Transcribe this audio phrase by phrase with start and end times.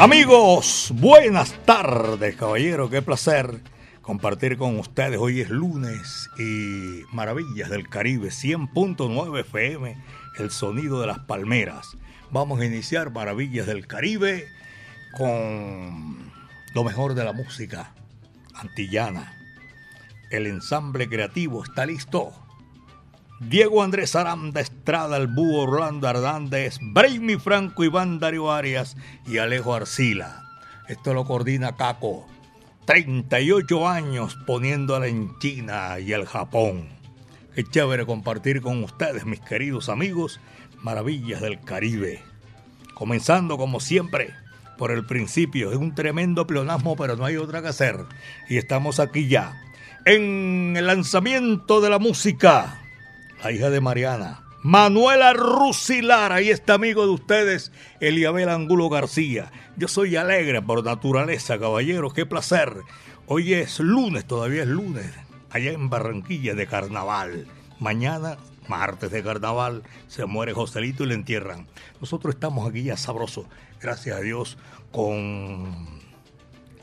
[0.00, 2.88] Amigos, buenas tardes, caballero.
[2.88, 3.60] Qué placer
[4.00, 5.18] compartir con ustedes.
[5.18, 10.02] Hoy es lunes y Maravillas del Caribe 100.9 FM,
[10.38, 11.98] el sonido de las palmeras.
[12.30, 14.48] Vamos a iniciar Maravillas del Caribe
[15.18, 16.32] con
[16.74, 17.92] lo mejor de la música
[18.54, 19.34] antillana.
[20.30, 22.32] El ensamble creativo está listo.
[23.40, 29.74] Diego Andrés Aranda Estrada, el búho Orlando Hernández, Braimi Franco, Iván Dario Arias y Alejo
[29.74, 30.44] Arcila.
[30.88, 32.26] Esto lo coordina Caco.
[32.84, 36.90] 38 años poniéndola en China y el Japón.
[37.54, 40.38] Qué chévere compartir con ustedes, mis queridos amigos,
[40.82, 42.22] maravillas del Caribe.
[42.92, 44.34] Comenzando como siempre
[44.76, 48.04] por el principio, es un tremendo pleonasmo, pero no hay otra que hacer.
[48.50, 49.58] Y estamos aquí ya,
[50.04, 52.76] en el lanzamiento de la música
[53.42, 54.42] la hija de Mariana.
[54.62, 59.50] Manuela Rusilar, ahí está amigo de ustedes, Eliabel Angulo García.
[59.76, 62.76] Yo soy alegre por naturaleza, caballeros, qué placer.
[63.26, 65.06] Hoy es lunes, todavía es lunes,
[65.50, 67.46] allá en Barranquilla de carnaval.
[67.78, 68.36] Mañana,
[68.68, 71.66] martes de carnaval, se muere Joselito y le entierran.
[72.00, 73.46] Nosotros estamos aquí ya sabrosos,
[73.80, 74.58] gracias a Dios,
[74.92, 75.88] con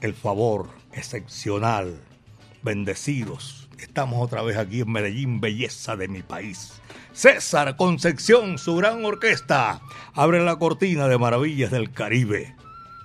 [0.02, 1.99] el favor excepcional,
[2.67, 6.73] bendecidos Estamos otra vez aquí en Medellín, belleza de mi país.
[7.13, 9.81] César Concepción, su gran orquesta,
[10.13, 12.55] abre la cortina de maravillas del Caribe.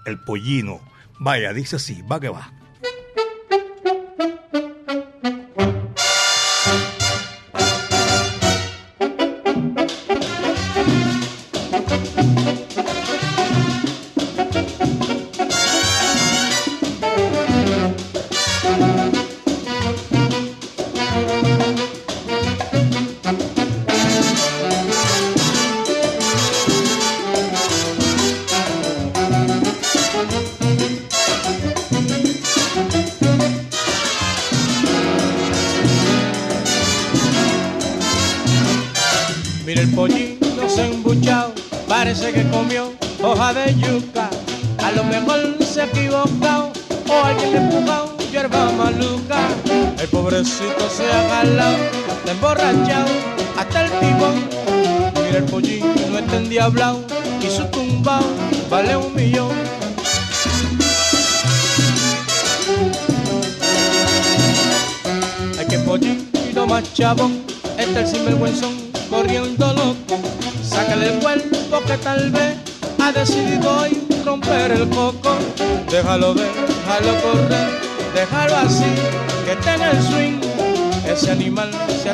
[0.06, 0.80] El pollino.
[1.18, 2.52] Vaya, dice así, va que va.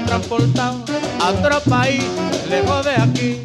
[0.08, 0.84] Transportado
[1.20, 2.02] a otro país,
[2.48, 3.44] lejos de aquí.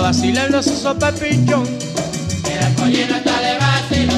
[0.00, 1.66] vacilando su sopa pichón.
[2.44, 4.14] Mira el pollino está de vacilo.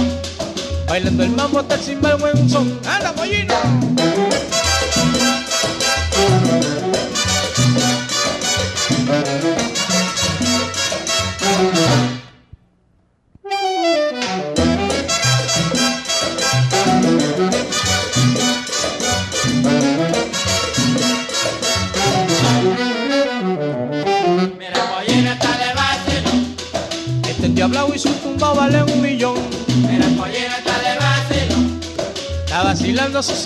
[0.88, 2.80] Bailando el mambo hasta el sinvergüenzón.
[2.86, 3.54] ¡Anda, pollino!
[3.54, 4.05] vacilando su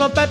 [0.00, 0.24] sopa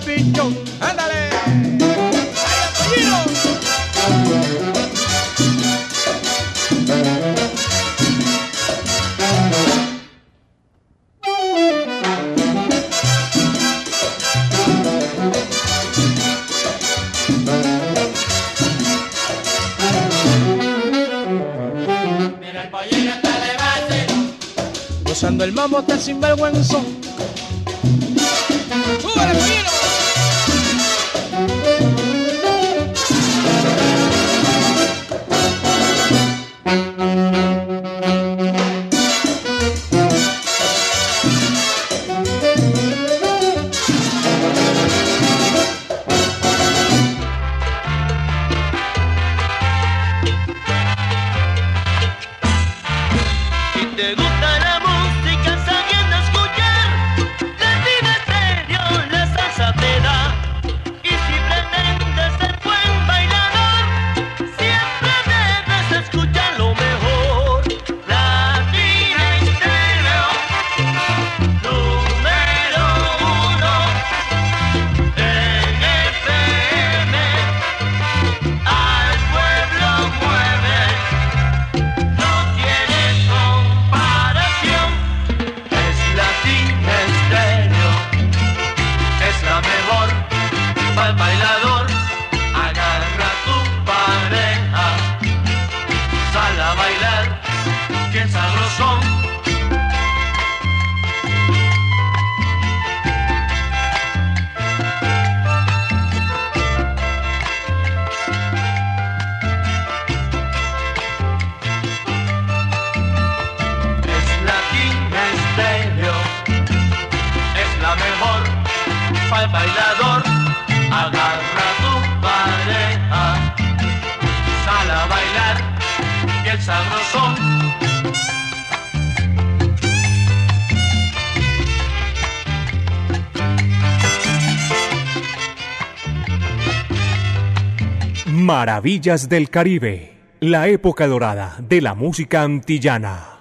[138.80, 143.38] Maravillas del Caribe, la época dorada de la música antillana.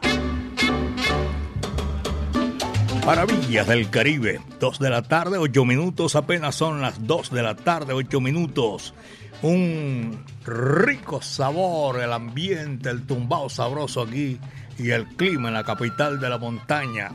[3.06, 7.56] Maravillas del Caribe, 2 de la tarde, 8 minutos, apenas son las 2 de la
[7.56, 8.94] tarde, 8 minutos.
[9.41, 14.38] Un rico sabor, el ambiente, el tumbao sabroso aquí
[14.77, 17.12] y el clima en la capital de la montaña.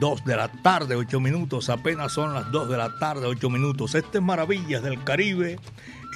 [0.00, 3.94] 2 de la tarde, 8 minutos, apenas son las 2 de la tarde, 8 minutos.
[3.94, 5.58] Este es Maravillas del Caribe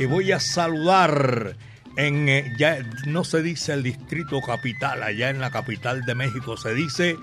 [0.00, 1.54] y voy a saludar
[1.96, 6.56] en, eh, ya no se dice el distrito capital, allá en la capital de México
[6.56, 7.18] se dice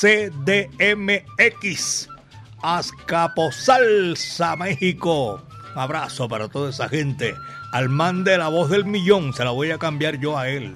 [0.00, 1.28] CDMX,
[2.62, 5.42] Azcapotzalza, México.
[5.74, 7.34] Un abrazo para toda esa gente.
[7.72, 10.74] Al man de la voz del millón, se la voy a cambiar yo a él.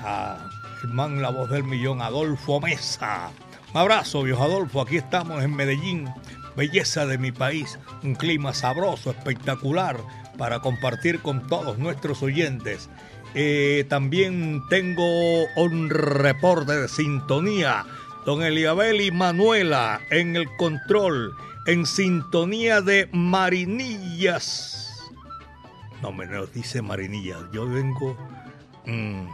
[0.00, 0.50] A
[0.82, 3.30] el man la voz del millón, Adolfo Mesa.
[3.72, 4.80] Un abrazo, viejo Adolfo.
[4.80, 6.08] Aquí estamos en Medellín,
[6.56, 7.78] belleza de mi país.
[8.02, 9.96] Un clima sabroso, espectacular
[10.38, 12.88] para compartir con todos nuestros oyentes.
[13.34, 17.84] Eh, también tengo un reporte de sintonía.
[18.24, 21.32] Don Eliabel y Manuela en el control,
[21.66, 24.74] en sintonía de Marinillas.
[26.02, 28.16] No me nos dice Marinillas, yo vengo
[28.86, 29.26] mmm,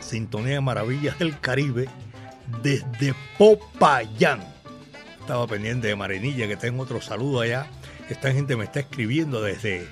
[0.00, 1.88] sintonía de maravillas del Caribe
[2.62, 4.40] desde Popayán.
[5.20, 7.66] Estaba pendiente de Marinilla, que tengo otro saludo allá.
[8.08, 9.86] Esta gente me está escribiendo desde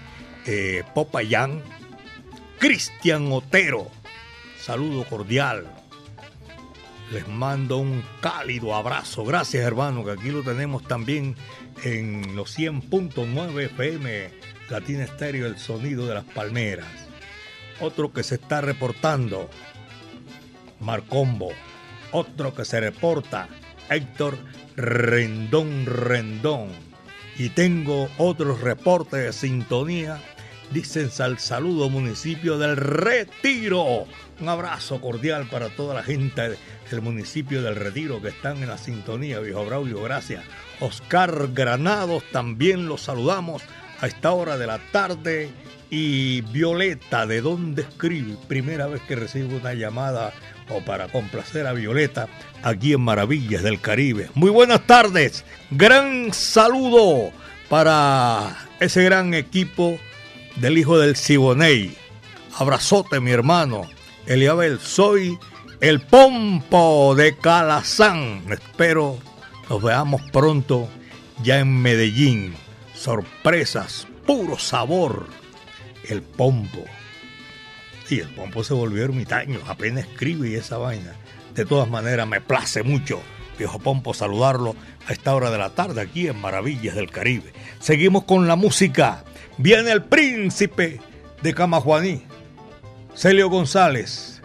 [0.47, 1.63] eh, Popayán.
[2.59, 3.91] Cristian Otero,
[4.61, 5.67] saludo cordial.
[7.11, 9.25] Les mando un cálido abrazo.
[9.25, 11.37] Gracias, hermano, que aquí lo tenemos también
[11.83, 14.31] en los 100.9 FM,
[14.71, 16.87] Latina Estéreo, el sonido de las palmeras.
[17.81, 19.51] Otro que se está reportando,
[20.81, 21.51] Marcombo.
[22.13, 23.49] Otro que se reporta,
[23.91, 24.39] Héctor
[24.77, 26.92] Rendón Rendón.
[27.39, 30.21] Y tengo otros reportes de sintonía.
[30.73, 34.07] Dicen al saludo municipio del Retiro.
[34.41, 36.57] Un abrazo cordial para toda la gente
[36.91, 40.45] del municipio del Retiro que están en la sintonía, viejo Braulio, gracias.
[40.81, 43.63] Oscar Granados también los saludamos
[44.01, 45.51] a esta hora de la tarde.
[45.91, 48.37] Y Violeta, ¿de dónde escribe?
[48.49, 50.33] Primera vez que recibo una llamada
[50.69, 52.29] o para complacer a Violeta
[52.63, 54.31] aquí en Maravillas del Caribe.
[54.35, 57.31] Muy buenas tardes, gran saludo
[57.69, 59.99] para ese gran equipo
[60.57, 61.97] del hijo del Siboney.
[62.59, 63.83] Abrazote mi hermano,
[64.27, 65.39] Eliabel, soy
[65.81, 68.45] el Pompo de Calazán.
[68.51, 69.19] Espero
[69.69, 70.89] nos veamos pronto
[71.43, 72.55] ya en Medellín.
[72.95, 75.27] Sorpresas, puro sabor,
[76.09, 76.85] el Pompo.
[78.13, 81.15] Y el Pompo se volvió ermitaño, apenas escribe y esa vaina.
[81.55, 83.23] De todas maneras, me place mucho,
[83.59, 84.77] viejo Pompo, saludarlo
[85.07, 87.55] a esta hora de la tarde aquí en Maravillas del Caribe.
[87.81, 89.25] Seguimos con la música.
[89.57, 91.01] Viene el príncipe
[91.41, 92.23] de Camajuaní,
[93.15, 94.43] Celio González.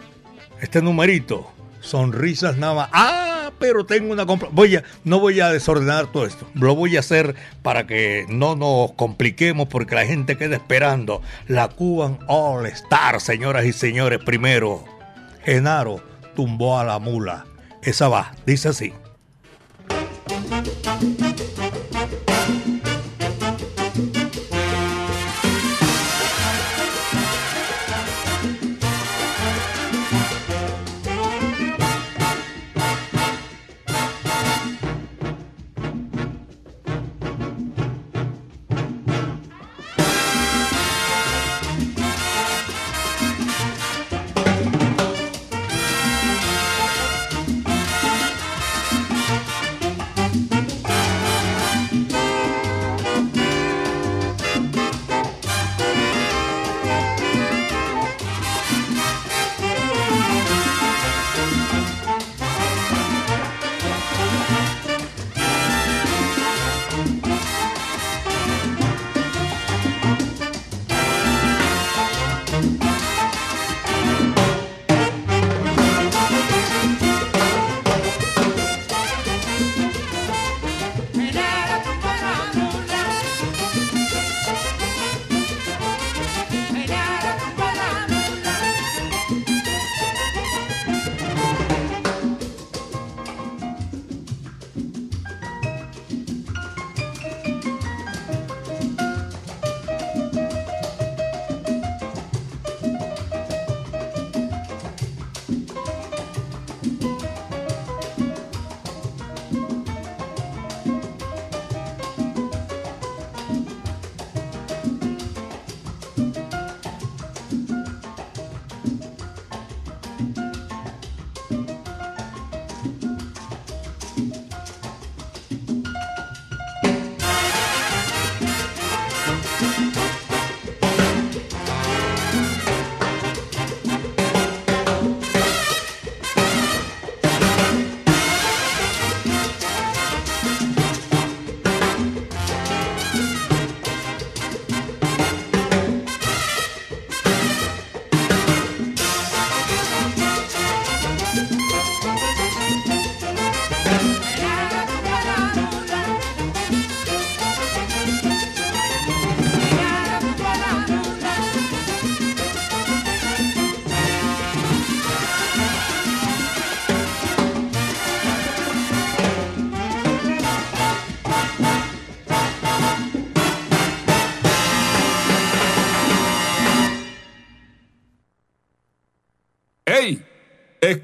[0.62, 2.90] Este numerito, sonrisas nada más.
[2.94, 3.37] ¡Ah!
[3.60, 4.50] Pero tengo una compra.
[4.52, 6.48] Voy a, no voy a desordenar todo esto.
[6.54, 11.22] Lo voy a hacer para que no nos compliquemos porque la gente quede esperando.
[11.48, 14.20] La Cuban All Star, señoras y señores.
[14.24, 14.84] Primero,
[15.44, 16.02] Genaro
[16.36, 17.46] tumbó a la mula.
[17.82, 18.94] Esa va, dice así.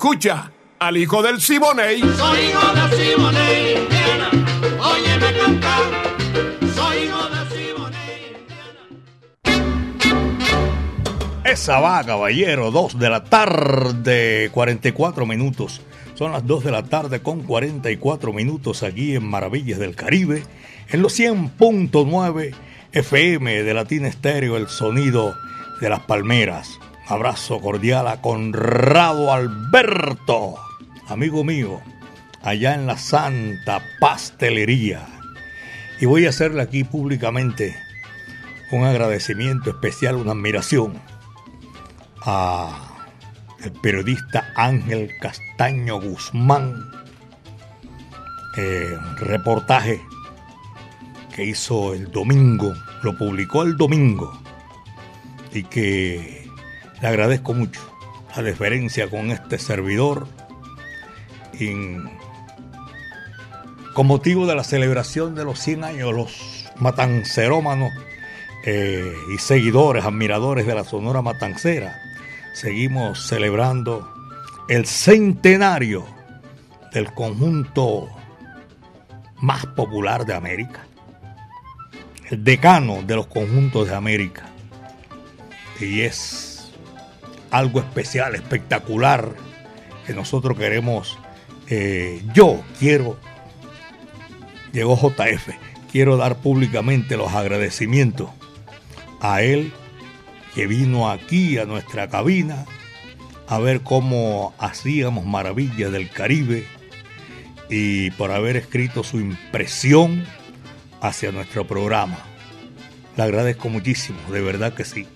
[0.04, 2.02] Escucha al hijo del Siboney.
[2.02, 4.30] Soy hijo de Siboney, Indiana.
[4.82, 5.84] Óyeme cantar.
[6.76, 8.82] Soy hijo de Siboney, Indiana.
[11.46, 15.80] Esa va, caballero, 2 de la tarde, 44 minutos.
[16.16, 20.44] Son las 2 de la tarde con 44 minutos aquí en Maravillas del Caribe,
[20.90, 22.54] en los 100.9
[22.92, 25.34] FM de Latina Estéreo, el sonido
[25.80, 26.78] de las palmeras.
[27.08, 30.56] Abrazo cordial a Conrado Alberto,
[31.08, 31.82] amigo mío,
[32.42, 35.06] allá en la Santa Pastelería.
[36.00, 37.76] Y voy a hacerle aquí públicamente
[38.72, 40.94] un agradecimiento especial, una admiración
[42.22, 42.90] a
[43.62, 46.90] el periodista Ángel Castaño Guzmán,
[48.58, 50.02] eh, reportaje
[51.36, 54.40] que hizo el domingo, lo publicó el domingo
[55.52, 56.43] y que
[57.04, 57.82] le agradezco mucho
[58.34, 60.26] la deferencia con este servidor
[61.60, 62.10] en-
[63.94, 67.92] con motivo de la celebración de los 100 años, los matancerómanos
[68.66, 71.94] eh, y seguidores, admiradores de la Sonora Matancera,
[72.54, 74.10] seguimos celebrando
[74.70, 76.06] el centenario
[76.94, 78.08] del conjunto
[79.42, 80.86] más popular de América,
[82.32, 84.44] el decano de los conjuntos de América.
[85.82, 86.53] Y es
[87.54, 89.30] algo especial, espectacular,
[90.06, 91.18] que nosotros queremos,
[91.70, 93.18] eh, yo quiero,
[94.74, 95.50] llegó JF,
[95.92, 98.30] quiero dar públicamente los agradecimientos
[99.22, 99.72] a él
[100.56, 102.66] que vino aquí a nuestra cabina
[103.48, 106.66] a ver cómo hacíamos maravillas del Caribe
[107.70, 110.26] y por haber escrito su impresión
[111.02, 112.18] hacia nuestro programa.
[113.16, 115.08] Le agradezco muchísimo, de verdad que sí.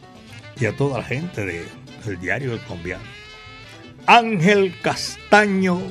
[0.60, 1.66] Y a toda la gente de-
[2.08, 3.04] del diario del colombiano.
[4.06, 5.82] Ángel Castaño.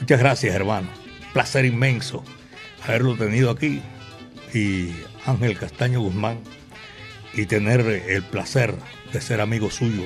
[0.00, 0.88] Muchas gracias, hermano.
[1.32, 2.24] Placer inmenso
[2.84, 3.82] haberlo tenido aquí.
[4.54, 4.92] Y
[5.26, 6.38] Ángel Castaño Guzmán
[7.34, 8.74] y tener el placer
[9.12, 10.04] de ser amigo suyo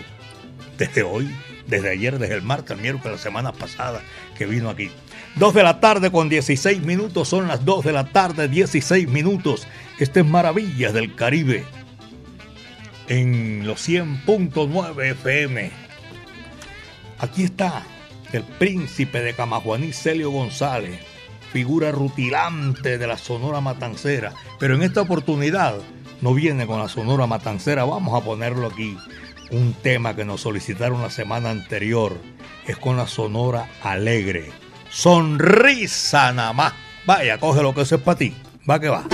[0.77, 1.31] desde hoy,
[1.67, 4.03] desde ayer, desde el martes, el miércoles, la semana pasada
[4.37, 4.91] que vino aquí.
[5.37, 9.67] Dos de la tarde con 16 minutos, son las 2 de la tarde, 16 minutos.
[9.99, 11.65] Este es Maravillas del Caribe
[13.09, 15.71] en los 100.9 FM.
[17.19, 17.85] Aquí está
[18.33, 20.99] el príncipe de Camajuaní, Celio González,
[21.53, 25.77] figura rutilante de la Sonora Matancera, pero en esta oportunidad
[26.21, 28.97] no viene con la Sonora Matancera, vamos a ponerlo aquí.
[29.51, 32.17] Un tema que nos solicitaron la semana anterior
[32.67, 34.51] es con la Sonora Alegre.
[34.89, 36.73] Sonrisa nada más.
[37.05, 38.35] Vaya, coge lo que eso es para ti.
[38.69, 39.05] Va que va.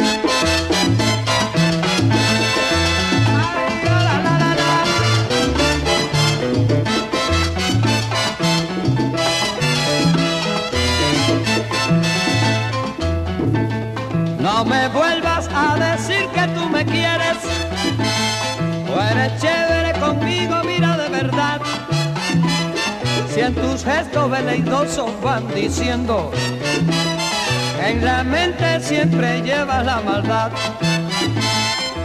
[14.69, 17.39] Me vuelvas a decir que tú me quieres.
[18.93, 21.61] O eres chévere conmigo, mira de verdad.
[23.33, 26.31] Si en tus gestos veleidosos van diciendo,
[27.83, 30.51] en la mente siempre llevas la maldad.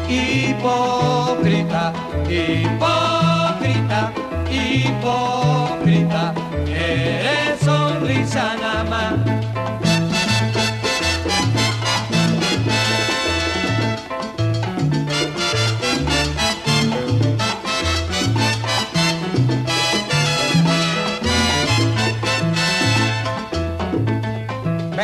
[0.07, 1.93] Hipócrita,
[2.29, 4.11] hipócrita,
[4.51, 6.33] hipócrita,
[6.67, 9.22] eres sonrisa nada más.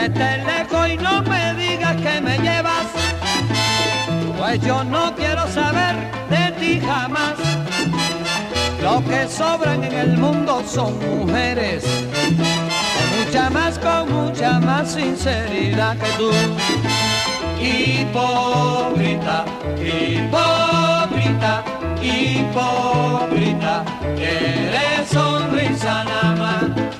[0.01, 2.85] Vete lejos y no me digas que me llevas,
[4.37, 5.93] pues yo no quiero saber
[6.29, 7.33] de ti jamás.
[8.81, 15.97] Lo que sobran en el mundo son mujeres, con mucha más, con mucha más sinceridad
[15.97, 16.31] que tú.
[17.61, 19.43] Hipócrita,
[19.75, 21.63] hipócrita,
[22.01, 23.83] hipócrita,
[24.15, 26.98] eres sonrisa nada más.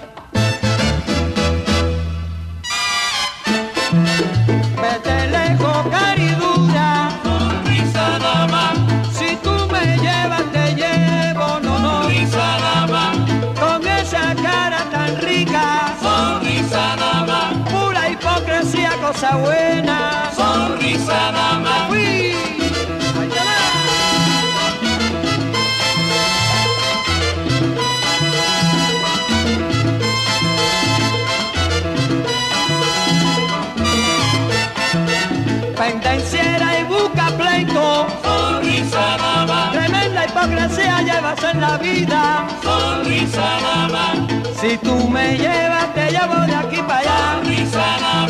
[19.20, 20.32] Cosa buena.
[20.36, 21.90] Sonrisa nada más.
[21.92, 22.36] Uy.
[35.76, 38.08] Pendenciera y busca pleito.
[38.24, 39.72] Sonrisa nada más.
[39.74, 42.48] Tremenda hipocresía llevas en la vida.
[42.64, 44.18] sonrisa nada más,
[44.62, 47.42] Si tú me llevas, te llevo de aquí para allá.
[47.42, 48.29] sonrisa nada más,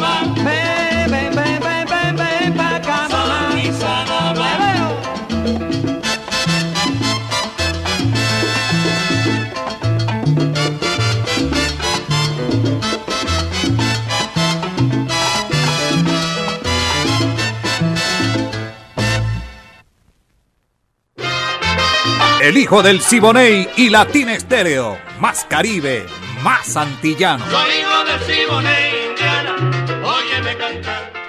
[22.50, 24.98] El hijo del Siboney y Latín Estéreo.
[25.20, 26.08] Más Caribe,
[26.42, 27.46] más antillano.
[27.46, 29.56] Soy hijo de Siboney, Indiana,
[30.04, 31.20] óyeme cantar.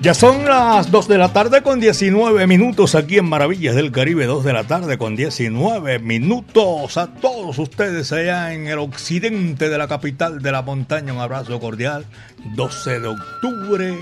[0.00, 4.26] Ya son las 2 de la tarde con 19 minutos aquí en Maravillas del Caribe,
[4.26, 9.78] 2 de la tarde con 19 minutos a todos ustedes allá en el occidente de
[9.78, 11.12] la capital de la montaña.
[11.12, 12.04] Un abrazo cordial,
[12.54, 13.98] 12 de octubre,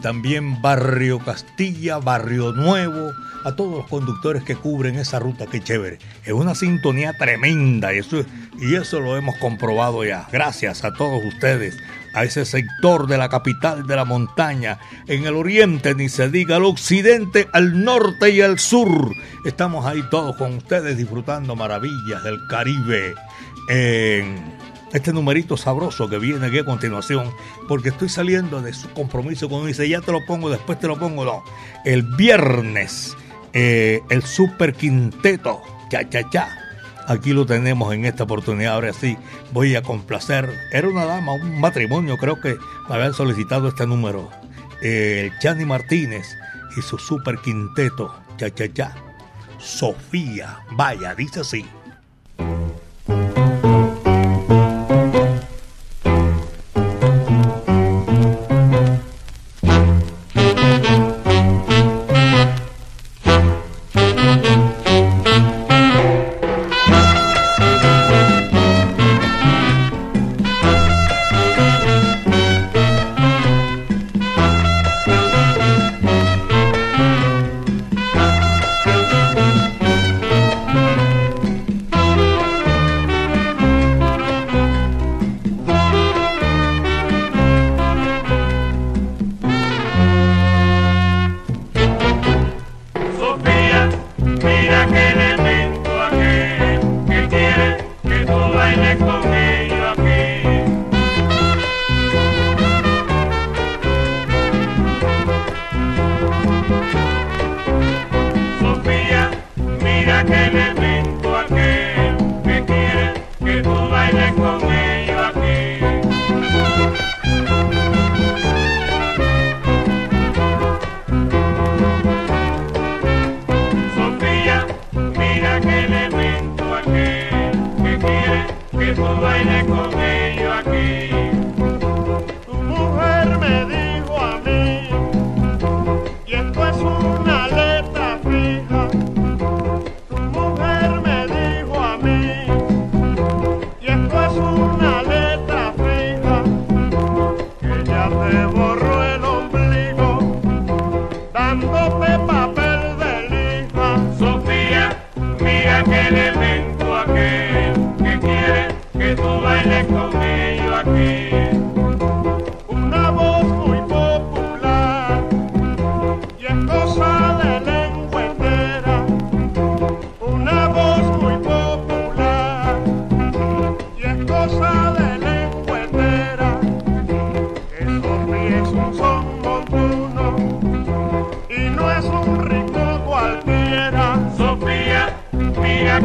[0.00, 3.12] también Barrio Castilla, Barrio Nuevo,
[3.44, 5.98] a todos los conductores que cubren esa ruta, qué chévere.
[6.24, 8.24] Es una sintonía tremenda y eso,
[8.58, 10.26] y eso lo hemos comprobado ya.
[10.32, 11.76] Gracias a todos ustedes
[12.14, 16.56] a ese sector de la capital de la montaña, en el oriente, ni se diga,
[16.56, 19.12] al occidente, al norte y al sur.
[19.44, 23.14] Estamos ahí todos con ustedes disfrutando maravillas del Caribe.
[24.96, 27.30] Este numerito sabroso que viene aquí a continuación,
[27.68, 30.98] porque estoy saliendo de su compromiso cuando dice, ya te lo pongo, después te lo
[30.98, 31.44] pongo, no.
[31.84, 33.16] El viernes,
[33.52, 36.48] eh, el Super Quinteto, cha, cha, cha.
[37.06, 38.74] Aquí lo tenemos en esta oportunidad.
[38.74, 39.16] Ahora sí,
[39.52, 40.50] voy a complacer.
[40.72, 42.56] Era una dama, un matrimonio, creo que
[42.88, 44.30] me habían solicitado este número.
[44.82, 46.26] El Chani Martínez
[46.76, 48.94] y su super quinteto, cha cha cha.
[49.58, 51.64] Sofía, vaya, dice así.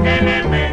[0.02, 0.71] Mira que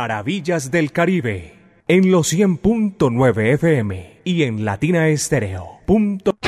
[0.00, 1.52] Maravillas del Caribe
[1.86, 5.80] en los 100.9 FM y en Latina Estéreo.
[5.84, 6.38] Punto.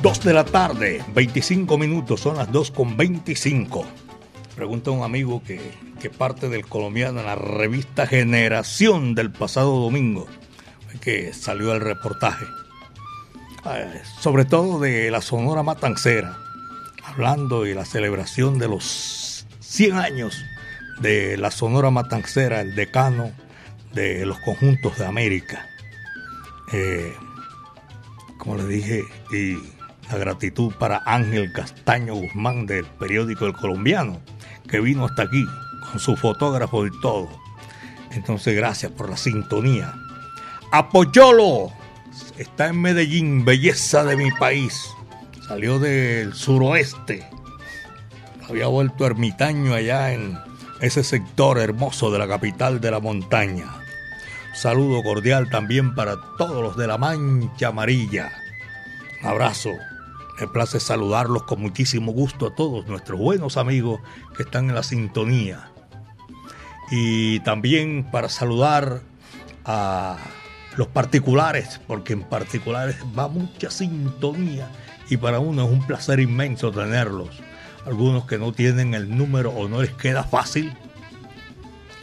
[0.00, 3.84] 2 de la tarde, 25 minutos, son las 2 con 25.
[4.56, 5.60] Pregunta un amigo que,
[6.00, 10.26] que parte del colombiano en la revista Generación del pasado domingo,
[11.02, 12.46] que salió el reportaje.
[13.66, 16.38] Eh, sobre todo de la Sonora Matancera,
[17.04, 19.23] hablando de la celebración de los
[19.64, 20.44] 100 años
[21.00, 23.32] de la Sonora Matancera, el decano
[23.92, 25.66] de los conjuntos de América.
[26.72, 27.12] Eh,
[28.38, 29.56] como le dije, y
[30.10, 34.20] la gratitud para Ángel Castaño Guzmán del periódico El Colombiano,
[34.68, 35.44] que vino hasta aquí
[35.90, 37.28] con su fotógrafo y todo.
[38.12, 39.94] Entonces, gracias por la sintonía.
[40.70, 41.72] Apoyolo
[42.36, 44.88] está en Medellín, belleza de mi país.
[45.48, 47.33] Salió del suroeste.
[48.48, 50.38] Había vuelto ermitaño allá en
[50.80, 53.66] ese sector hermoso de la capital de la montaña.
[54.54, 58.30] Saludo cordial también para todos los de la Mancha Amarilla.
[59.22, 59.70] Un abrazo
[60.40, 64.00] me place saludarlos con muchísimo gusto a todos nuestros buenos amigos
[64.36, 65.70] que están en la sintonía.
[66.90, 69.00] Y también para saludar
[69.64, 70.16] a
[70.76, 74.68] los particulares, porque en particulares va mucha sintonía
[75.08, 77.40] y para uno es un placer inmenso tenerlos.
[77.86, 80.72] Algunos que no tienen el número o no les queda fácil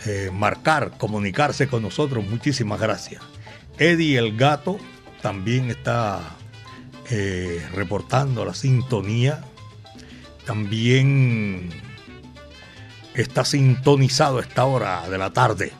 [0.06, 3.22] eh, marcar, comunicarse con nosotros, muchísimas gracias.
[3.78, 4.78] Eddie el gato
[5.22, 6.20] también está
[7.10, 9.44] eh, reportando la sintonía.
[10.46, 11.70] También
[13.14, 15.72] está sintonizado a esta hora de la tarde.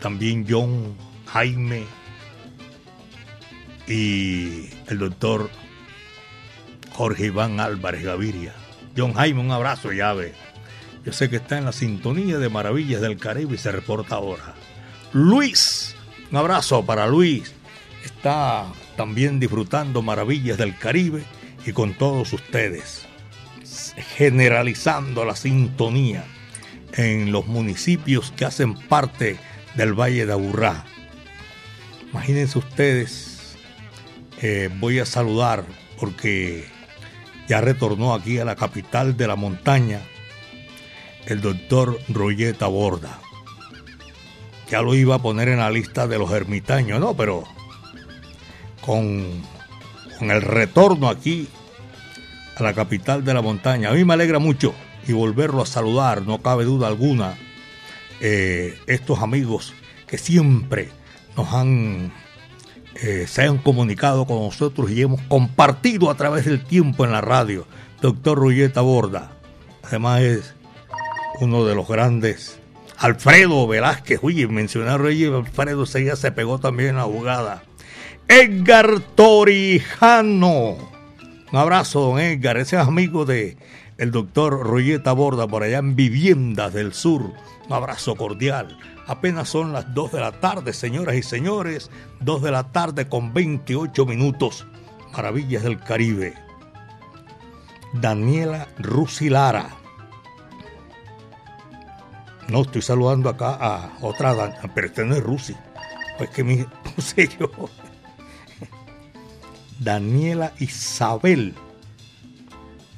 [0.00, 1.84] También John Jaime
[3.86, 5.50] y el doctor
[6.92, 8.54] Jorge Iván Álvarez Gaviria.
[8.96, 10.34] John Jaime, un abrazo, llave.
[11.04, 14.54] Yo sé que está en la sintonía de Maravillas del Caribe y se reporta ahora.
[15.12, 15.94] Luis,
[16.30, 17.52] un abrazo para Luis.
[18.04, 21.24] Está también disfrutando maravillas del Caribe
[21.66, 23.06] y con todos ustedes,
[24.16, 26.24] generalizando la sintonía
[26.92, 29.38] en los municipios que hacen parte
[29.74, 30.84] del Valle de Aburrá.
[32.10, 33.56] Imagínense ustedes,
[34.40, 35.64] eh, voy a saludar
[35.98, 36.68] porque
[37.50, 40.02] ya retornó aquí a la capital de la montaña
[41.26, 43.18] el doctor Royeta Borda.
[44.70, 47.14] Ya lo iba a poner en la lista de los ermitaños, ¿no?
[47.14, 47.42] Pero
[48.80, 49.42] con,
[50.16, 51.48] con el retorno aquí
[52.54, 53.90] a la capital de la montaña.
[53.90, 54.72] A mí me alegra mucho
[55.08, 57.36] y volverlo a saludar, no cabe duda alguna,
[58.20, 59.74] eh, estos amigos
[60.06, 60.90] que siempre
[61.36, 62.12] nos han,
[62.94, 67.20] eh, se han comunicado con nosotros y hemos compartido a través del tiempo en la
[67.20, 67.66] radio.
[68.00, 69.32] Doctor Rulleta Borda,
[69.82, 70.54] además es
[71.40, 72.58] uno de los grandes.
[72.98, 77.62] Alfredo Velázquez, oye, mencionar a Alfredo ya se pegó también a jugada.
[78.28, 80.76] Edgar Torijano.
[81.52, 82.58] Un abrazo, don Edgar.
[82.58, 83.56] Ese es amigo de
[84.12, 87.32] doctor Royeta Borda por allá en Viviendas del Sur.
[87.66, 88.78] Un abrazo cordial.
[89.10, 91.90] Apenas son las 2 de la tarde, señoras y señores.
[92.20, 94.68] 2 de la tarde con 28 minutos.
[95.12, 96.34] Maravillas del Caribe.
[97.92, 99.70] Daniela Rusilara.
[102.46, 105.56] No, estoy saludando acá a otra, pero este no es Rusi.
[106.16, 107.50] Pues que me puse yo.
[109.80, 111.56] Daniela Isabel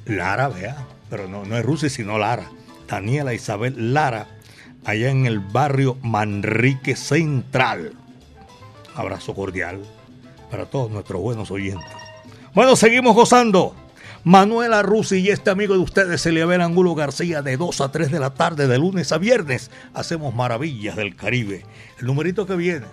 [0.05, 0.77] Lara, vea,
[1.09, 2.51] pero no, no es Rusia, sino Lara.
[2.87, 4.27] Daniela Isabel Lara,
[4.85, 7.93] allá en el barrio Manrique Central.
[8.95, 9.81] Abrazo cordial
[10.51, 11.87] para todos nuestros buenos oyentes.
[12.53, 13.75] Bueno, seguimos gozando.
[14.23, 18.19] Manuela Rusi y este amigo de ustedes, Eliabel Angulo García, de 2 a 3 de
[18.19, 21.65] la tarde, de lunes a viernes, hacemos maravillas del Caribe.
[21.99, 22.85] El numerito que viene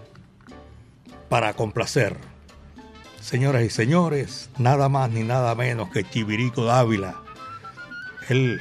[1.28, 2.16] para complacer
[3.20, 7.16] Señoras y señores, nada más ni nada menos que Chivirico Dávila.
[8.28, 8.60] Él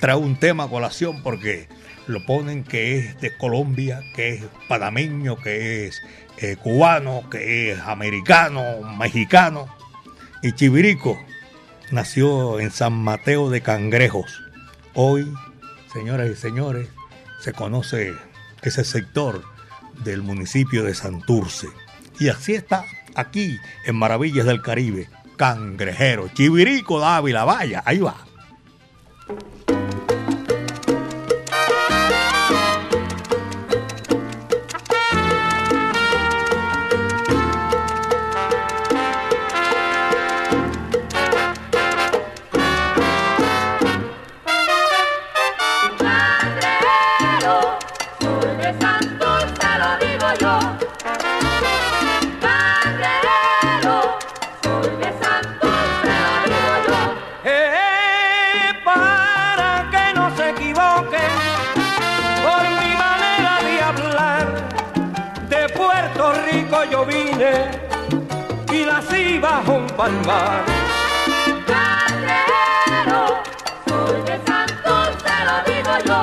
[0.00, 1.66] trae un tema a colación porque
[2.08, 6.02] lo ponen que es de Colombia, que es panameño, que es
[6.38, 9.68] eh, cubano, que es americano, mexicano.
[10.42, 11.18] Y Chivirico
[11.90, 14.42] nació en San Mateo de Cangrejos.
[14.94, 15.32] Hoy,
[15.92, 16.88] señoras y señores,
[17.40, 18.14] se conoce
[18.62, 19.44] ese sector
[20.02, 21.68] del municipio de Santurce.
[22.18, 25.08] Y así está aquí en Maravillas del Caribe.
[25.36, 28.16] Cangrejero, Chivirico Dávila, vaya, ahí va.
[69.98, 70.64] palmar.
[73.88, 76.20] Soy de te lo digo yo.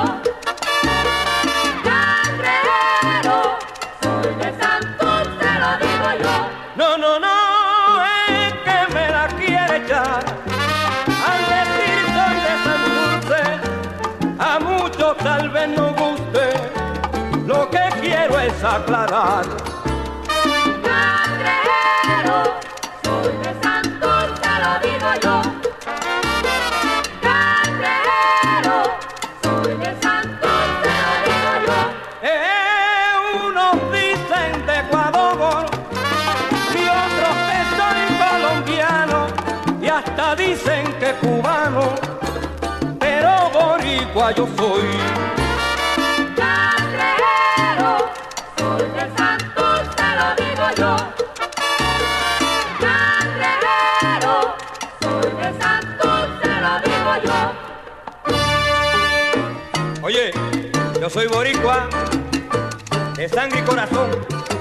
[4.02, 6.34] Soy de Santos, te lo digo yo.
[6.76, 7.36] No, no, no,
[8.28, 10.24] es que me la quiere echar.
[11.30, 12.54] Al decir soy de
[14.38, 16.46] a muchos tal vez no guste.
[17.46, 19.44] Lo que quiero es aclarar.
[20.82, 22.65] Candelero.
[23.26, 25.36] Soy de Santo y se lo digo yo.
[27.20, 28.78] Cantero,
[29.42, 30.48] soy de Santo
[30.84, 31.78] te lo digo yo.
[32.22, 33.14] Eh,
[33.48, 35.66] unos dicen de Ecuador
[36.72, 39.18] y otros que soy colombiano
[39.82, 41.94] y hasta dicen que cubano,
[43.00, 45.25] pero boricua yo soy.
[61.36, 61.86] boricua
[63.28, 64.55] sangre y corazón.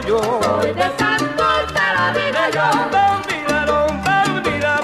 [0.00, 0.20] yo.
[0.62, 2.66] De santo te lo digo yo.
[3.28, 3.60] Mira,
[4.44, 4.74] mira,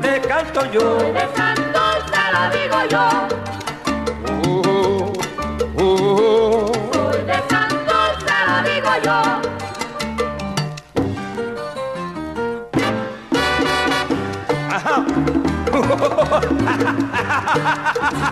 [0.00, 0.98] te canto yo.
[0.98, 1.80] Hoy de santo
[2.12, 3.04] te lo digo yo.
[4.44, 5.12] Oh,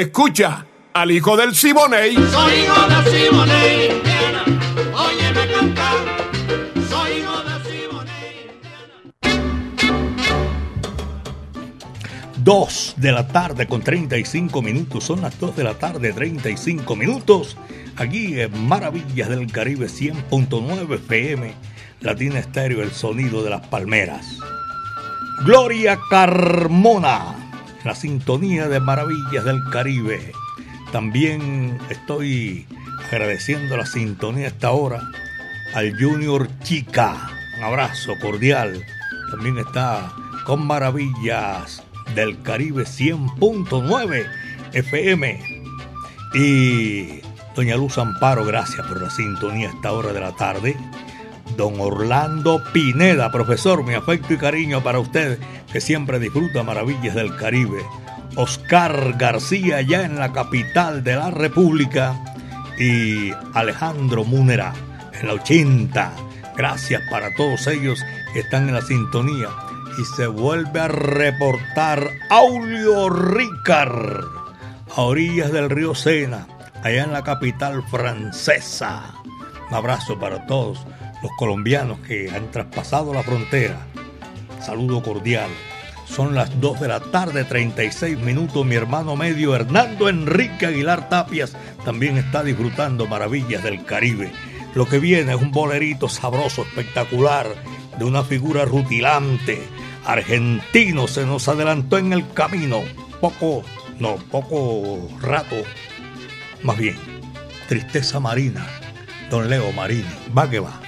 [0.00, 2.14] Escucha al hijo del Siboney.
[2.14, 4.44] Soy hijo del Siboney, Indiana.
[4.94, 5.98] Óyeme cantar.
[6.88, 9.60] Soy hijo del Siboney, Indiana.
[12.38, 15.04] Dos de la tarde con 35 minutos.
[15.04, 17.58] Son las dos de la tarde, 35 minutos.
[17.96, 21.52] Aquí en Maravillas del Caribe 100.9 FM.
[22.00, 24.38] Latina Estéreo, el sonido de las palmeras.
[25.44, 27.49] Gloria Carmona
[27.84, 30.32] la sintonía de Maravillas del Caribe.
[30.92, 32.66] También estoy
[33.10, 35.02] agradeciendo la sintonía a esta hora
[35.74, 37.30] al Junior Chica.
[37.58, 38.84] Un abrazo cordial.
[39.30, 40.12] También está
[40.44, 41.82] con Maravillas
[42.14, 44.26] del Caribe 100.9
[44.72, 45.40] FM.
[46.34, 47.20] Y
[47.54, 50.76] doña Luz Amparo, gracias por la sintonía a esta hora de la tarde.
[51.56, 55.38] Don Orlando Pineda, profesor, mi afecto y cariño para usted,
[55.72, 57.82] que siempre disfruta maravillas del Caribe.
[58.36, 62.18] Oscar García, ya en la capital de la República.
[62.78, 64.72] Y Alejandro Múnera,
[65.12, 66.12] en la 80.
[66.56, 68.02] Gracias para todos ellos
[68.32, 69.48] que están en la sintonía
[69.98, 74.24] y se vuelve a reportar Aulio Ricard
[74.96, 76.46] a orillas del río Sena,
[76.82, 79.14] allá en la capital francesa.
[79.68, 80.84] Un abrazo para todos
[81.22, 83.86] los colombianos que han traspasado la frontera.
[84.60, 85.50] Saludo cordial.
[86.06, 88.66] Son las 2 de la tarde, 36 minutos.
[88.66, 94.32] Mi hermano medio Hernando Enrique Aguilar Tapias también está disfrutando maravillas del Caribe.
[94.74, 97.46] Lo que viene es un bolerito sabroso, espectacular,
[97.98, 99.62] de una figura rutilante,
[100.04, 102.82] argentino, se nos adelantó en el camino.
[103.20, 103.62] Poco,
[103.98, 105.56] no, poco rato,
[106.62, 106.96] más bien,
[107.68, 108.66] tristeza marina,
[109.30, 110.04] don Leo Marini,
[110.36, 110.80] va que va.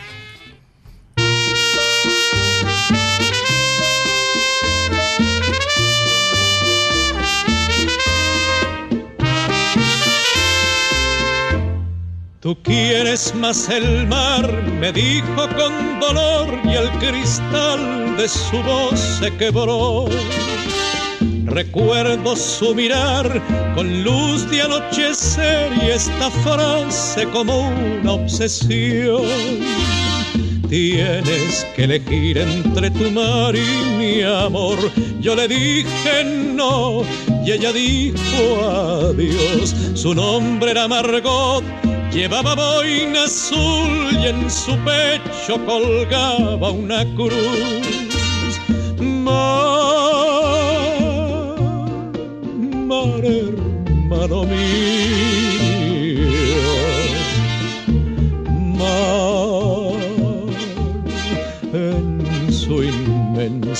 [12.42, 18.98] Tú quieres más el mar, me dijo con dolor y el cristal de su voz
[18.98, 20.06] se quebró.
[21.44, 23.40] Recuerdo su mirar
[23.76, 27.68] con luz de anochecer y esta frase como
[28.00, 29.22] una obsesión.
[30.68, 34.78] Tienes que elegir entre tu mar y mi amor.
[35.20, 37.04] Yo le dije no
[37.46, 39.76] y ella dijo adiós.
[39.94, 41.62] Su nombre era Margot
[42.12, 48.60] Llevaba boina azul y en su pecho colgaba una cruz.
[49.00, 49.32] Mar,
[52.90, 54.68] mar hermano mío,
[58.76, 59.94] mar
[61.72, 63.72] en su inmensidad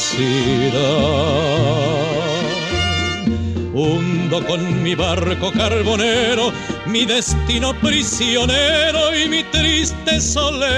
[3.72, 6.52] hundo con mi barco carbonero,
[6.86, 10.72] mi destino prisionero y mi triste soledad.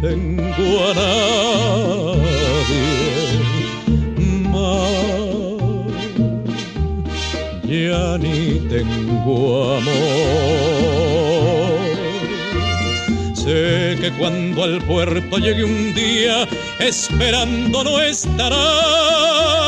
[0.00, 2.52] tengo a nadie.
[7.72, 10.61] Ya ni tengo amor.
[13.42, 16.46] Sé que cuando al puerto llegue un día,
[16.78, 19.61] esperando no estará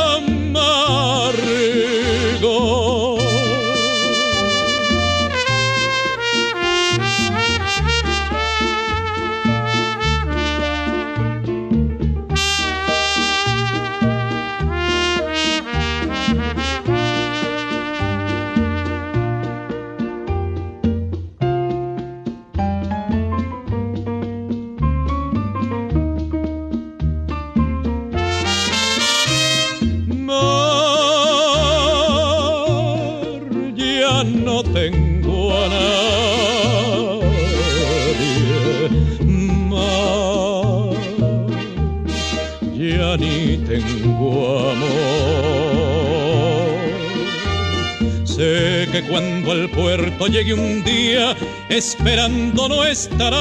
[49.02, 51.36] cuando al puerto llegue un día,
[51.68, 53.36] esperando no estará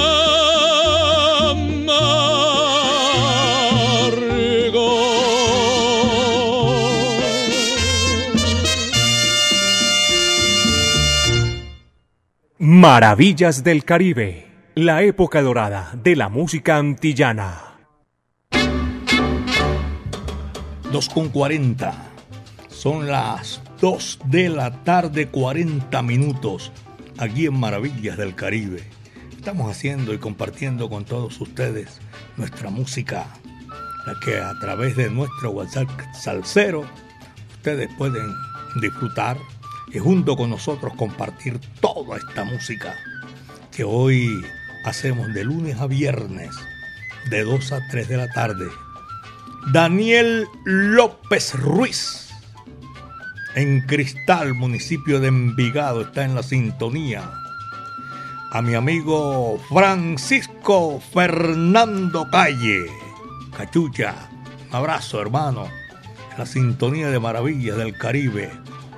[1.52, 2.24] amargo.
[12.58, 17.74] Maravillas del Caribe, la época dorada de la música antillana.
[20.92, 21.92] 2.40
[22.70, 26.72] son las 2 de la tarde 40 minutos
[27.18, 28.82] aquí en Maravillas del Caribe.
[29.36, 32.00] Estamos haciendo y compartiendo con todos ustedes
[32.38, 33.28] nuestra música,
[34.08, 36.86] la que a través de nuestro WhatsApp Salcero
[37.58, 38.34] ustedes pueden
[38.82, 39.36] disfrutar
[39.92, 42.96] y junto con nosotros compartir toda esta música
[43.70, 44.46] que hoy
[44.86, 46.56] hacemos de lunes a viernes
[47.30, 48.66] de 2 a 3 de la tarde.
[49.74, 52.33] Daniel López Ruiz,
[53.56, 57.32] en Cristal, municipio de Envigado, está en la sintonía.
[58.52, 62.86] A mi amigo Francisco Fernando Calle,
[63.56, 64.16] Cachucha,
[64.70, 65.68] un abrazo hermano,
[66.38, 68.52] la sintonía de Maravillas del Caribe.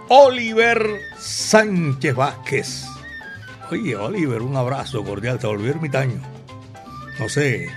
[0.07, 2.85] Oliver Sánchez Vázquez.
[3.71, 6.21] Oye, Oliver, un abrazo cordial, te volvió ermitaño.
[7.19, 7.67] No sé,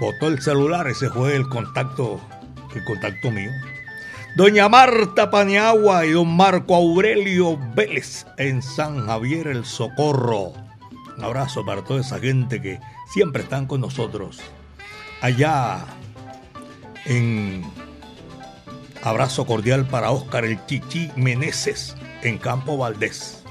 [0.00, 2.20] botó el celular, ese fue el contacto,
[2.74, 3.50] el contacto mío.
[4.36, 10.52] Doña Marta Paniagua y don Marco Aurelio Vélez en San Javier el Socorro.
[11.16, 12.78] Un abrazo para toda esa gente que
[13.12, 14.40] siempre están con nosotros.
[15.20, 15.84] Allá
[17.06, 17.64] en
[19.02, 23.42] abrazo cordial para Óscar el Chichi Meneses en Campo Valdés.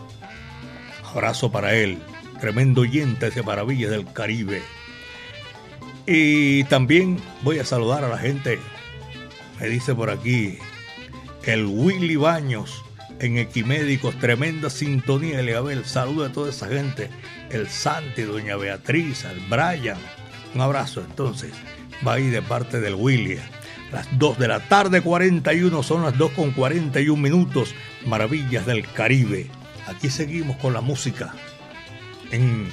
[1.14, 2.00] Abrazo para él,
[2.40, 4.64] tremendo oyente de Maravillas del Caribe.
[6.08, 8.60] Y también voy a saludar a la gente.
[9.60, 10.58] Me dice por aquí
[11.50, 12.84] el Willy Baños
[13.20, 15.84] en Equimédicos, tremenda sintonía, Eliabel.
[15.84, 17.10] Saludo a toda esa gente.
[17.50, 19.98] El Santi, Doña Beatriz, al Brian.
[20.54, 21.52] Un abrazo entonces.
[22.08, 23.40] Va ahí de parte del Willy.
[23.92, 27.74] Las 2 de la tarde, 41, son las 2 con 41 minutos.
[28.06, 29.48] Maravillas del Caribe.
[29.88, 31.34] Aquí seguimos con la música.
[32.30, 32.68] En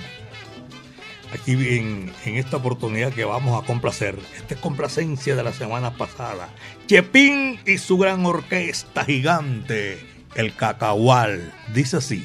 [1.37, 4.18] aquí en, en, esta oportunidad que vamos a complacer.
[4.37, 6.49] Esta es complacencia de la semana pasada.
[6.87, 9.99] Chepín y su gran orquesta gigante,
[10.34, 11.53] el Cacahual.
[11.72, 12.24] Dice así.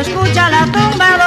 [0.00, 1.23] Escucha la tumbadora,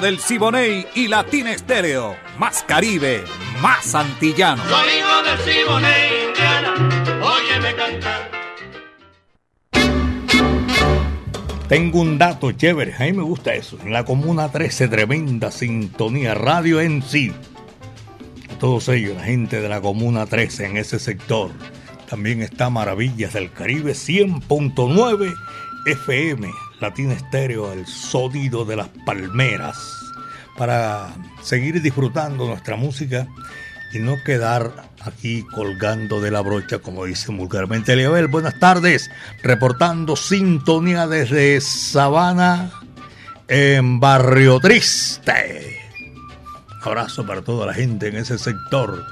[0.00, 2.16] Del Siboney y Latín Estéreo.
[2.36, 3.22] Más Caribe,
[3.60, 4.62] más antillano.
[4.68, 6.74] Soy hijo del Siboney, Indiana,
[7.22, 8.30] óyeme cantar.
[11.68, 13.78] Tengo un dato chévere, a mí me gusta eso.
[13.82, 17.32] En la Comuna 13, tremenda sintonía, radio en sí.
[18.50, 21.52] A todos ellos, la gente de la Comuna 13 en ese sector.
[22.10, 25.34] También está Maravillas del Caribe 100.9
[25.86, 26.50] FM,
[26.84, 29.78] Latina Estéreo, el sonido de las palmeras.
[30.58, 33.26] Para seguir disfrutando nuestra música
[33.94, 38.26] y no quedar aquí colgando de la brocha, como dice vulgarmente Eliabel.
[38.26, 39.10] Buenas tardes,
[39.42, 42.70] reportando sintonía desde Sabana,
[43.48, 45.80] en Barrio Triste.
[46.82, 49.06] Abrazo para toda la gente en ese sector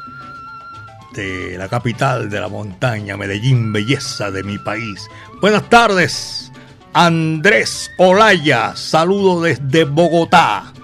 [1.14, 5.08] de la capital de la montaña, Medellín, belleza de mi país.
[5.40, 6.51] Buenas tardes,
[6.94, 10.74] Andrés Olaya, saludo desde Bogotá,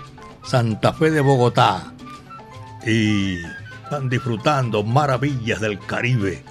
[0.42, 1.92] Santa Fe de Bogotá.
[2.86, 3.36] Y
[3.84, 6.42] están disfrutando maravillas del Caribe.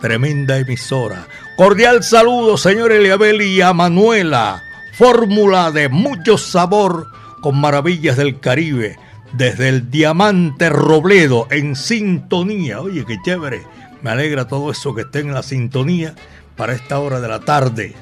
[0.00, 1.28] Tremenda emisora.
[1.56, 4.60] Cordial saludo, señor Eliabel y a Manuela.
[4.94, 7.06] Fórmula de mucho sabor
[7.40, 8.98] con maravillas del Caribe.
[9.32, 12.80] Desde el Diamante Robledo en sintonía.
[12.80, 13.62] Oye, qué chévere.
[14.02, 16.16] Me alegra todo eso que esté en la sintonía
[16.56, 17.94] para esta hora de la tarde.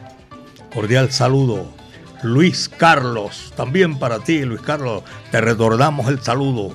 [0.77, 1.73] Cordial saludo.
[2.23, 6.71] Luis Carlos, también para ti, Luis Carlos, te retornamos el saludo.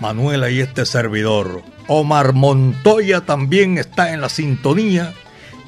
[0.00, 1.62] Manuela y este servidor.
[1.86, 5.12] Omar Montoya también está en la sintonía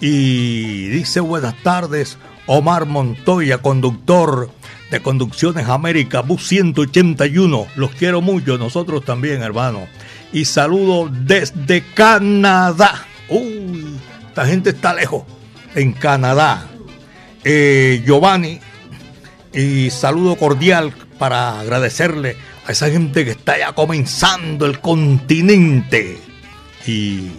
[0.01, 4.49] y dice buenas tardes Omar Montoya, conductor
[4.91, 7.67] de Conducciones América, Bus 181.
[7.77, 9.89] Los quiero mucho, nosotros también, hermano.
[10.33, 13.07] Y saludo desde Canadá.
[13.29, 15.25] Uy, esta gente está lejos,
[15.75, 16.72] en Canadá.
[17.45, 18.61] Eh, Giovanni,
[19.53, 22.36] y saludo cordial para agradecerle
[22.66, 26.18] a esa gente que está ya comenzando el continente.
[26.86, 27.30] Y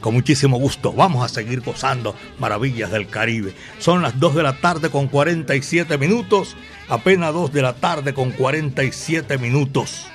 [0.00, 3.52] con muchísimo gusto vamos a seguir gozando maravillas del Caribe.
[3.78, 6.56] Son las 2 de la tarde con 47 minutos,
[6.88, 10.06] apenas 2 de la tarde con 47 minutos.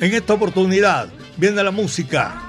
[0.00, 2.42] En esta oportunidad viene la música.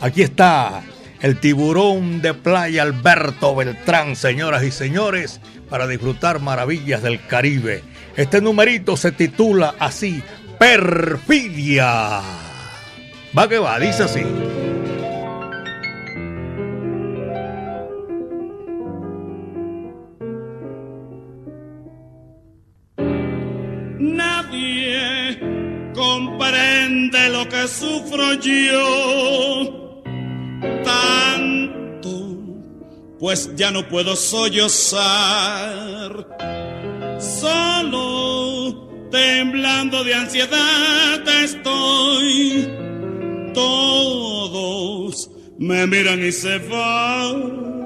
[0.00, 0.82] Aquí está
[1.20, 7.82] el tiburón de playa Alberto Beltrán, señoras y señores, para disfrutar maravillas del Caribe.
[8.16, 10.22] Este numerito se titula así,
[10.58, 12.20] Perfidia.
[13.36, 14.22] Va que va, dice así.
[23.98, 25.38] Nadie
[25.94, 29.87] comprende lo que sufro yo
[30.84, 32.36] tanto,
[33.18, 34.98] pues ya no puedo sollozar.
[37.18, 42.68] Solo temblando de ansiedad estoy.
[43.54, 47.77] Todos me miran y se van.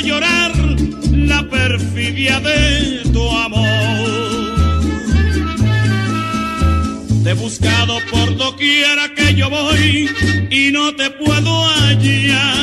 [0.00, 0.52] Llorar,
[1.10, 3.68] la perfidia de tu amor.
[7.24, 10.08] Te he buscado por doquiera que yo voy
[10.50, 12.56] y no te puedo hallar.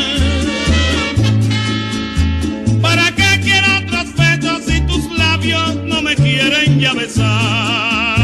[2.82, 8.15] ¿Para qué quiero otros besos si tus labios no me quieren ya besar?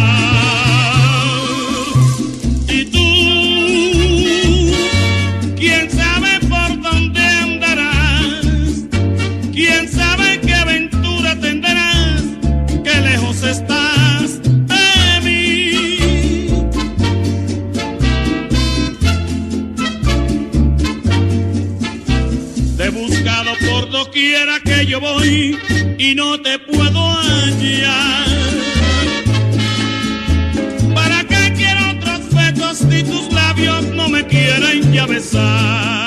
[24.91, 25.57] Yo voy
[25.97, 28.27] y no te puedo hallar.
[30.93, 36.00] ¿Para qué quiero otros besos si tus labios no me quieren ya besar?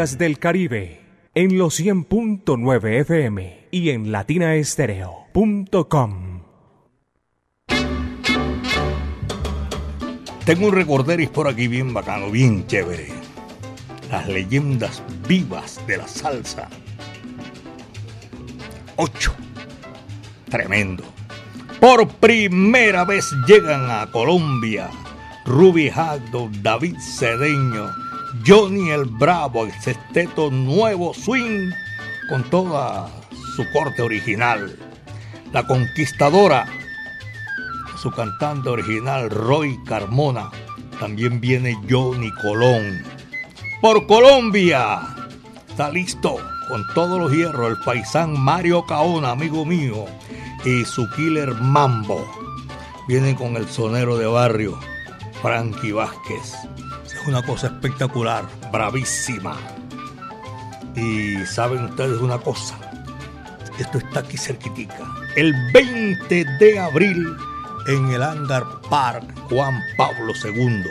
[0.00, 1.02] Del Caribe
[1.34, 6.40] en los 100.9 FM y en latinaestereo.com.
[10.46, 13.08] Tengo un recorderis por aquí bien bacano, bien chévere.
[14.10, 16.70] Las leyendas vivas de la salsa.
[18.96, 19.34] Ocho.
[20.48, 21.04] Tremendo.
[21.78, 24.88] Por primera vez llegan a Colombia
[25.44, 27.90] Ruby Hagdo, David Cedeño,
[28.46, 31.70] Johnny el Bravo, el sexteto Nuevo Swing,
[32.28, 33.10] con toda
[33.56, 34.76] su corte original.
[35.52, 36.66] La Conquistadora,
[38.00, 40.50] su cantante original Roy Carmona.
[40.98, 43.02] También viene Johnny Colón.
[43.80, 45.00] Por Colombia,
[45.68, 46.36] está listo
[46.68, 50.06] con todos los hierros el paisán Mario Caona, amigo mío,
[50.64, 52.24] y su killer Mambo.
[53.08, 54.78] Vienen con el sonero de barrio,
[55.42, 56.54] Frankie Vázquez.
[57.20, 59.56] Es una cosa espectacular, bravísima.
[60.96, 62.78] Y saben ustedes una cosa,
[63.78, 65.06] esto está aquí cerquitica.
[65.36, 67.36] El 20 de abril
[67.86, 70.84] en el Hangar Park Juan Pablo II.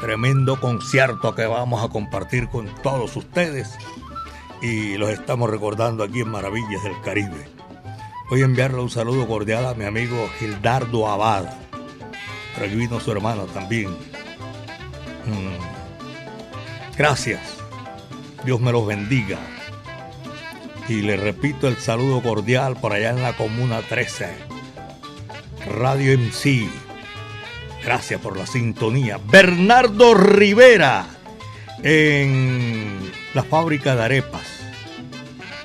[0.00, 3.76] Tremendo concierto que vamos a compartir con todos ustedes
[4.62, 7.48] y los estamos recordando aquí en Maravillas del Caribe.
[8.30, 11.46] Voy a enviarle un saludo cordial a mi amigo Gildardo Abad.
[12.54, 14.17] Por aquí vino su hermano también.
[15.28, 16.96] Mm.
[16.96, 17.40] Gracias.
[18.44, 19.38] Dios me los bendiga.
[20.88, 24.28] Y le repito el saludo cordial por allá en la Comuna 13.
[25.76, 26.66] Radio MC.
[27.84, 29.20] Gracias por la sintonía.
[29.30, 31.06] Bernardo Rivera
[31.82, 32.98] en
[33.34, 34.46] la fábrica de arepas.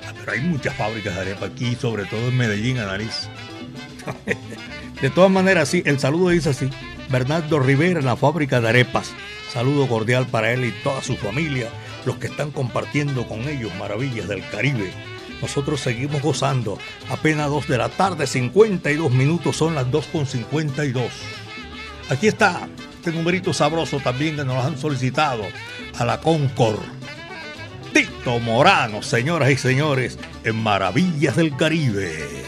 [0.06, 3.28] Ah, pero hay muchas fábricas de arepas aquí, sobre todo en Medellín, Analiz.
[5.00, 6.68] de todas maneras, sí, el saludo dice así.
[7.08, 9.12] Bernardo Rivera en la fábrica de arepas.
[9.54, 11.68] Saludo cordial para él y toda su familia,
[12.04, 14.92] los que están compartiendo con ellos maravillas del Caribe.
[15.40, 16.76] Nosotros seguimos gozando.
[17.08, 21.08] Apenas 2 de la tarde, 52 minutos, son las 2.52.
[22.10, 25.44] Aquí está este numerito sabroso también que nos han solicitado
[25.98, 26.80] a la Concord.
[27.92, 32.43] Tito Morano, señoras y señores, en Maravillas del Caribe.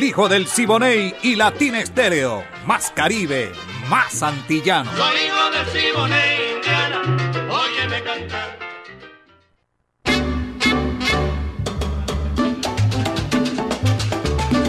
[0.00, 2.44] Hijo del Siboney y Latín Estéreo.
[2.66, 3.50] Más Caribe,
[3.88, 4.88] más antillano.
[4.96, 7.02] Soy hijo del Siboney, Indiana,
[7.50, 8.58] óyeme cantar.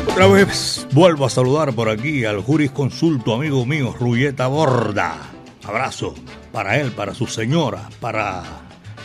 [0.08, 5.16] Otra vez vuelvo a saludar por aquí al jurisconsulto amigo mío, Ruyeta Borda.
[5.64, 6.16] Abrazo
[6.52, 8.44] para él, para su señora, para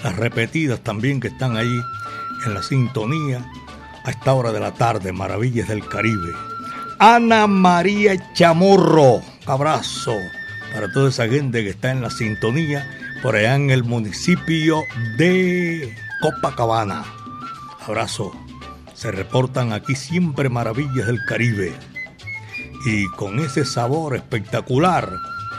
[0.03, 1.81] las repetidas también que están ahí
[2.47, 3.45] en la sintonía
[4.09, 6.33] a esta hora de la tarde, Maravillas del Caribe.
[6.99, 10.15] Ana María Chamorro, abrazo
[10.73, 12.89] para toda esa gente que está en la sintonía
[13.23, 14.81] por allá en el municipio
[15.19, 17.05] de Copacabana.
[17.87, 18.33] Abrazo,
[18.95, 21.75] se reportan aquí siempre Maravillas del Caribe.
[22.87, 25.11] y con ese sabor espectacular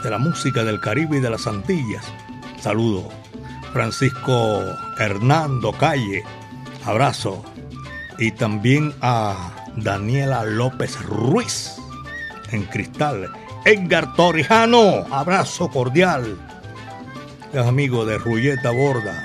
[0.02, 2.06] de la música del Caribe y de las Antillas.
[2.60, 3.10] Saludo.
[3.74, 4.60] Francisco
[4.98, 6.24] Hernando Calle,
[6.84, 7.46] abrazo.
[8.20, 11.76] Y también a Daniela López Ruiz
[12.52, 13.32] en Cristal.
[13.66, 16.38] Edgar Torrijano, abrazo cordial.
[17.54, 19.24] Es amigo de Rulleta Borda.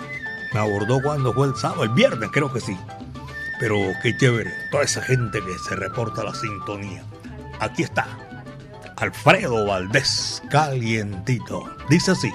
[0.52, 2.76] Me abordó cuando fue el sábado, el viernes creo que sí.
[3.58, 7.02] Pero qué chévere, toda esa gente que se reporta la sintonía.
[7.60, 8.06] Aquí está,
[8.96, 11.64] Alfredo Valdés, calientito.
[11.88, 12.32] Dice así.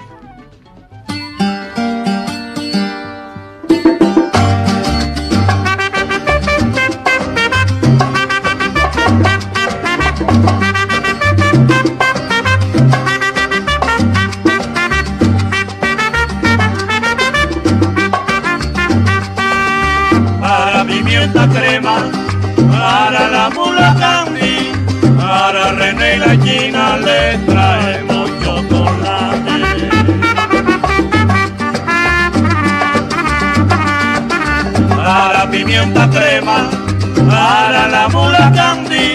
[38.12, 39.14] Mula candy,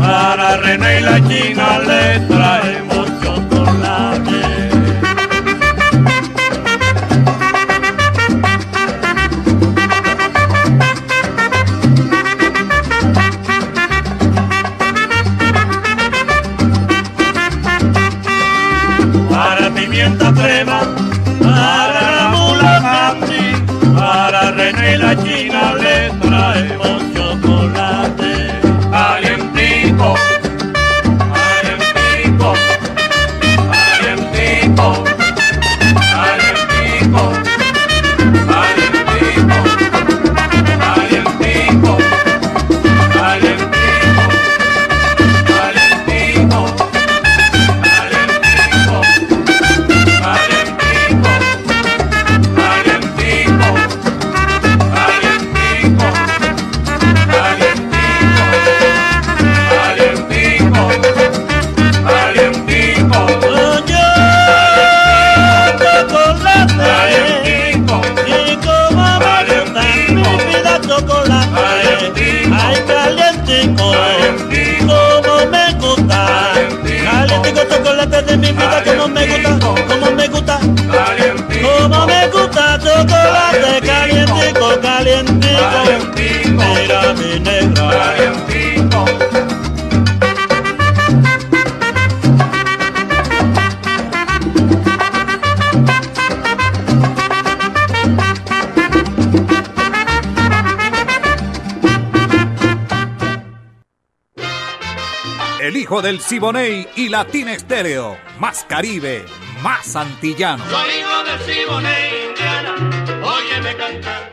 [0.00, 2.87] para René y la China le traemos
[105.60, 108.16] El hijo del Siboney y Latín Estéreo.
[108.38, 109.24] Más Caribe,
[109.60, 110.64] más antillano.
[110.70, 112.74] Soy hijo del Siboney, Indiana,
[113.24, 114.32] óyeme cantar.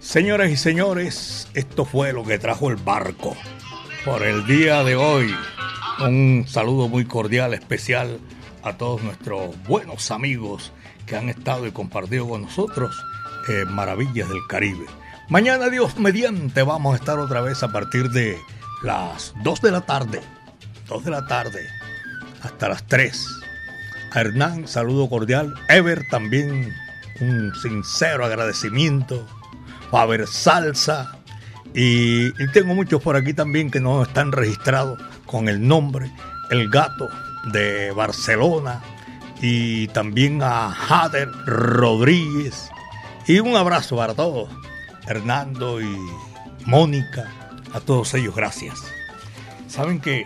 [0.00, 3.34] Señoras y señores, esto fue lo que trajo el barco
[4.04, 5.34] por el día de hoy.
[6.00, 8.20] Un saludo muy cordial, especial
[8.62, 10.72] a todos nuestros buenos amigos
[11.06, 12.94] que han estado y compartido con nosotros
[13.48, 14.84] eh, Maravillas del Caribe.
[15.30, 18.38] Mañana, Dios mediante, vamos a estar otra vez a partir de
[18.82, 20.20] las 2 de la tarde.
[20.86, 21.66] 2 de la tarde
[22.42, 23.26] hasta las 3.
[24.12, 25.54] A Hernán, saludo cordial.
[25.70, 26.74] Ever, también
[27.20, 29.26] un sincero agradecimiento.
[29.90, 31.16] Faber Salsa.
[31.72, 36.12] Y, y tengo muchos por aquí también que no están registrados con el nombre.
[36.50, 37.08] El gato
[37.50, 38.82] de Barcelona.
[39.40, 42.70] Y también a Jader Rodríguez.
[43.26, 44.50] Y un abrazo para todos.
[45.06, 45.98] Hernando y
[46.66, 47.30] Mónica.
[47.72, 48.80] A todos ellos, gracias.
[49.66, 50.24] Saben que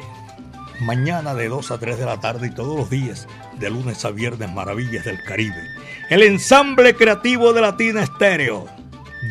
[0.80, 3.26] mañana de 2 a 3 de la tarde y todos los días,
[3.58, 5.62] de lunes a viernes, Maravillas del Caribe.
[6.10, 8.66] El ensamble creativo de Latina Estéreo.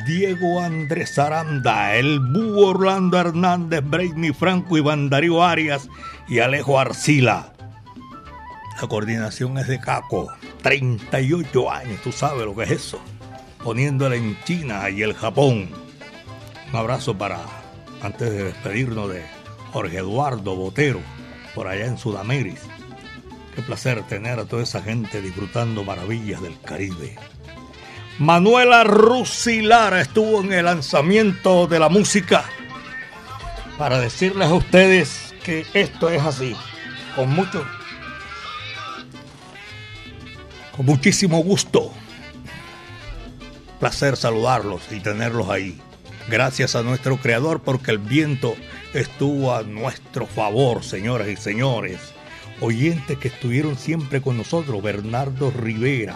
[0.05, 5.87] Diego Andrés Aranda, el Búho Orlando Hernández, Brainy Franco, Iván Darío Arias
[6.27, 7.53] y Alejo Arcila.
[8.81, 10.27] La coordinación es de Caco,
[10.61, 13.01] 38 años, tú sabes lo que es eso.
[13.67, 15.69] Poniéndola en China y el Japón.
[16.71, 17.41] Un abrazo para,
[18.01, 19.25] antes de despedirnos de
[19.73, 21.01] Jorge Eduardo Botero,
[21.53, 22.61] por allá en Sudamérica.
[23.53, 27.17] Qué placer tener a toda esa gente disfrutando maravillas del Caribe.
[28.19, 32.45] Manuela Rusilara estuvo en el lanzamiento de la música
[33.77, 36.55] para decirles a ustedes que esto es así,
[37.17, 37.65] con mucho,
[40.73, 41.91] con muchísimo gusto.
[43.79, 45.79] Placer saludarlos y tenerlos ahí.
[46.29, 48.55] Gracias a nuestro creador porque el viento
[48.93, 51.99] estuvo a nuestro favor, señoras y señores.
[52.59, 56.15] Oyentes que estuvieron siempre con nosotros, Bernardo Rivera,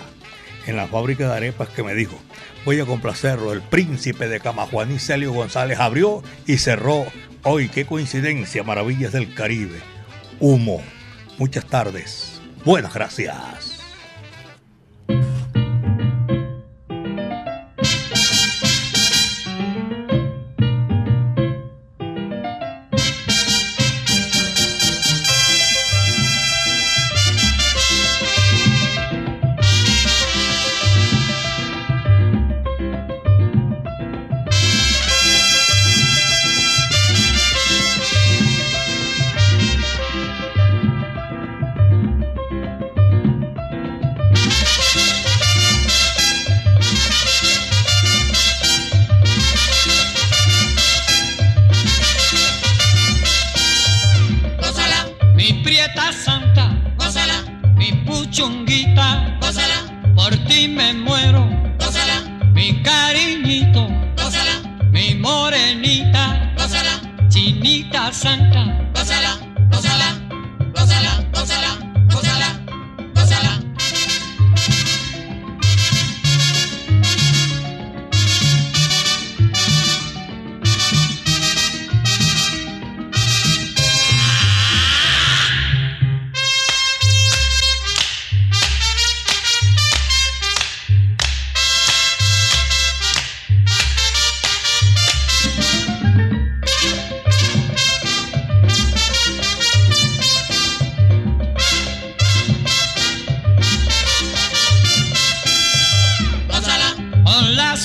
[0.66, 2.18] en la fábrica de arepas que me dijo,
[2.66, 7.06] voy a complacerlo, el príncipe de Camajuaní, Celio González, abrió y cerró.
[7.44, 9.80] Hoy, qué coincidencia, maravillas del Caribe.
[10.40, 10.82] Humo.
[11.38, 12.42] Muchas tardes.
[12.66, 13.71] Buenas gracias.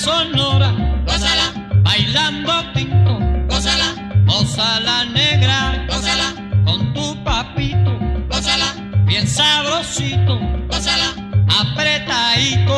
[0.07, 0.71] sonora,
[1.05, 1.47] gózala.
[1.83, 3.89] Bailando tinto, gózala.
[4.25, 6.27] Gózala negra, gózala.
[6.65, 7.91] Con tu papito,
[8.29, 8.69] gózala.
[9.05, 10.39] Bien sabrosito,
[10.71, 11.09] gózala.
[11.61, 12.77] Apretadito,